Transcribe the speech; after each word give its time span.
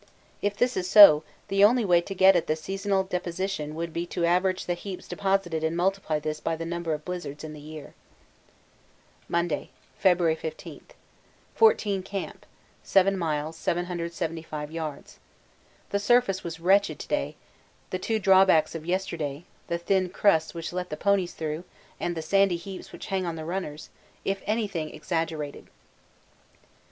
If 0.41 0.57
this 0.57 0.75
is 0.75 0.89
so, 0.89 1.23
the 1.47 1.63
only 1.63 1.85
way 1.85 2.01
to 2.01 2.15
get 2.15 2.35
at 2.35 2.47
the 2.47 2.55
seasonal 2.55 3.03
deposition 3.03 3.75
would 3.75 3.93
be 3.93 4.07
to 4.07 4.25
average 4.25 4.65
the 4.65 4.73
heaps 4.73 5.07
deposited 5.07 5.63
and 5.63 5.77
multiply 5.77 6.17
this 6.17 6.39
by 6.39 6.55
the 6.55 6.65
number 6.65 6.95
of 6.95 7.05
blizzards 7.05 7.43
in 7.43 7.53
the 7.53 7.59
year. 7.59 7.93
Monday, 9.29 9.69
February 9.99 10.33
15. 10.35 10.81
14 11.53 12.01
Camp. 12.01 12.47
7 12.81 13.15
miles 13.15 13.55
775 13.57 14.71
yards. 14.71 15.19
The 15.91 15.99
surface 15.99 16.43
was 16.43 16.59
wretched 16.59 16.97
to 16.97 17.07
day, 17.07 17.35
the 17.91 17.99
two 17.99 18.17
drawbacks 18.17 18.73
of 18.73 18.87
yesterday 18.87 19.43
(the 19.67 19.77
thin 19.77 20.09
crusts 20.09 20.55
which 20.55 20.73
let 20.73 20.89
the 20.89 20.97
ponies 20.97 21.35
through 21.35 21.63
and 21.99 22.17
the 22.17 22.23
sandy 22.23 22.57
heaps 22.57 22.91
which 22.91 23.05
hang 23.05 23.27
on 23.27 23.35
the 23.35 23.45
runners) 23.45 23.91
if 24.25 24.41
anything 24.47 24.95
exaggerated. 24.95 25.67